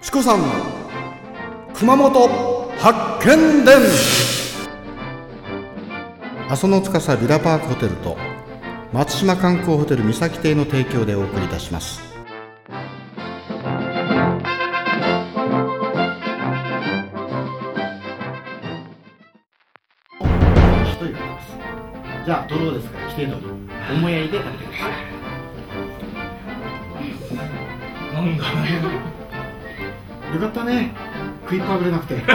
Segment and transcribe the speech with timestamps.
[0.00, 0.40] チコさん
[1.74, 2.28] 熊本
[2.78, 3.76] 発見伝。
[6.48, 8.16] 阿蘇の司ビラパークホテルと
[8.92, 12.00] 松島観光ホテル三崎邸の提供でお送りいたします。
[22.24, 23.46] じゃあどうですか規定通り
[23.96, 24.92] 思いやりで食べてください。
[28.14, 29.17] なんだ
[30.34, 30.90] よかったね。
[31.44, 32.16] 食いっぱぐれなくて。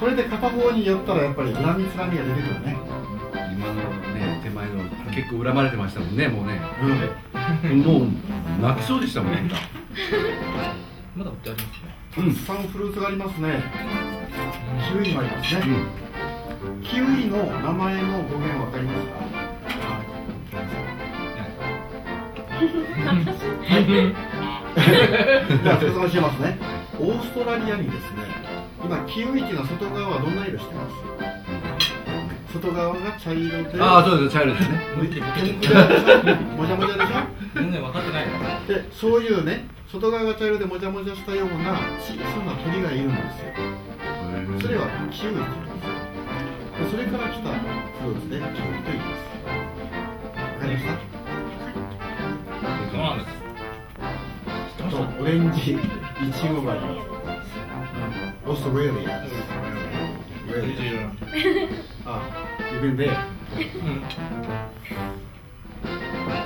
[0.00, 2.76] それで片方に寄ったらやっぱり恨みつらみが出てくるね。
[3.52, 4.72] 今のね手前の
[5.14, 6.58] 結構恨まれてましたもんねもうね。
[7.64, 7.80] うん。
[7.82, 8.06] もう
[8.62, 9.42] 泣きそうでしたもんね
[11.16, 11.94] まだ売ってありますね。
[12.14, 13.62] たくさんフルーツがありますね。
[14.90, 15.60] キウイもありますね、
[16.82, 19.10] キウイの名前の語源わかりますか？
[24.74, 26.58] じゃあ説明しますね。
[26.98, 28.22] オーストラリアにですね
[28.84, 30.92] 今キウイっていうのは外側はどんな色してます？
[32.52, 34.78] 外側が茶色でああそうです茶色ですね。
[34.96, 37.22] もじゃもじゃでしょ？
[37.54, 38.26] 全然分かってない
[38.66, 43.54] でそういうね外側が茶色でもじゃもじゃしたような小さな鳥がいるんですよ。
[44.60, 45.50] それはキウイって言うんで
[46.86, 49.20] すそれから来たフルーツでキウイと言います。
[50.36, 51.19] わかりました？
[54.90, 55.76] とオレンジイ
[56.32, 56.80] チゴがいい
[58.44, 58.92] オーストラリア
[62.04, 62.22] あ、
[62.82, 63.10] 有名で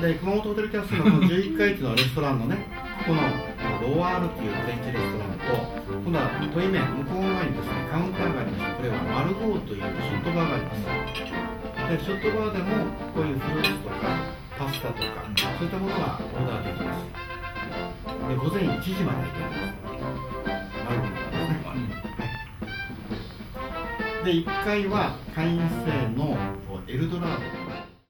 [0.00, 2.68] で熊本ホテルキャストのこの11階っていうのレストランのね
[3.06, 3.22] この
[3.80, 5.46] ロワールっていうフレンチレストランと
[6.04, 10.84] 今度は問い面向こう側にですねカウンターがありましてこれはマルゴーというショットバーがあります
[11.88, 13.96] でショットバーでもこういうフルーツとか
[14.58, 15.24] パスタとか
[15.56, 16.83] そういったものがオーダーできます
[18.44, 19.56] 午前1時まで開いてま
[24.20, 24.24] す。
[24.24, 24.32] で。
[24.32, 25.64] 1階は会員制
[26.14, 26.36] の
[26.86, 27.63] エルドラード